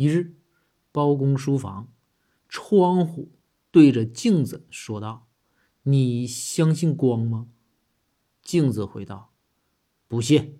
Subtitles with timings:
[0.00, 0.34] 一日，
[0.92, 1.92] 包公书房，
[2.48, 3.32] 窗户
[3.70, 5.28] 对着镜子说道，
[5.82, 7.48] 你相信光吗？
[8.40, 9.34] 镜子回道，
[10.08, 10.59] 不信。